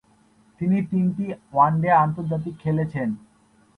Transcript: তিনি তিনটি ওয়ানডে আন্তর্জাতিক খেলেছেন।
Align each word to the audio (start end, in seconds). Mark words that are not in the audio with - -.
তিনি 0.61 0.77
তিনটি 0.91 1.25
ওয়ানডে 1.53 1.89
আন্তর্জাতিক 2.03 2.53
খেলেছেন। 2.59 3.09